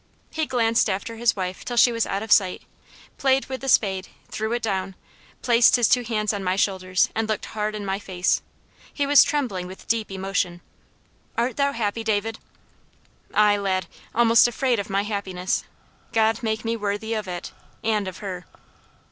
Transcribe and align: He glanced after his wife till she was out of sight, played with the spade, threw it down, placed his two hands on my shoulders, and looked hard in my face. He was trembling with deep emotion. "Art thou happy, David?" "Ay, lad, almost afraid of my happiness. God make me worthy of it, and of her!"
He 0.31 0.47
glanced 0.47 0.89
after 0.89 1.17
his 1.17 1.35
wife 1.35 1.63
till 1.63 1.77
she 1.77 1.91
was 1.91 2.07
out 2.07 2.23
of 2.23 2.31
sight, 2.31 2.63
played 3.19 3.45
with 3.45 3.61
the 3.61 3.69
spade, 3.69 4.07
threw 4.29 4.51
it 4.51 4.63
down, 4.63 4.95
placed 5.43 5.75
his 5.75 5.87
two 5.87 6.01
hands 6.01 6.33
on 6.33 6.43
my 6.43 6.55
shoulders, 6.55 7.09
and 7.13 7.29
looked 7.29 7.45
hard 7.53 7.75
in 7.75 7.85
my 7.85 7.99
face. 7.99 8.41
He 8.91 9.05
was 9.05 9.23
trembling 9.23 9.67
with 9.67 9.87
deep 9.87 10.09
emotion. 10.09 10.61
"Art 11.37 11.55
thou 11.55 11.71
happy, 11.71 12.03
David?" 12.03 12.39
"Ay, 13.35 13.57
lad, 13.57 13.85
almost 14.15 14.47
afraid 14.47 14.79
of 14.79 14.89
my 14.89 15.03
happiness. 15.03 15.65
God 16.11 16.41
make 16.41 16.65
me 16.65 16.75
worthy 16.75 17.13
of 17.13 17.27
it, 17.27 17.51
and 17.83 18.07
of 18.07 18.17
her!" 18.25 18.47